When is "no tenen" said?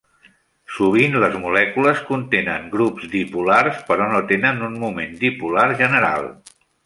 4.15-4.65